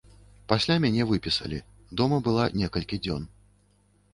[0.53, 1.59] Пасля мяне выпісалі,
[2.01, 3.21] дома была некалькі дзён.